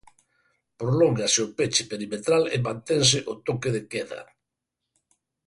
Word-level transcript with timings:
Prolóngase 0.79 1.39
o 1.45 1.51
peche 1.57 1.83
perimetral 1.91 2.43
e 2.55 2.57
mantense 2.67 3.17
o 3.31 3.33
toque 3.47 3.69
de 3.75 3.81
queda. 3.91 4.21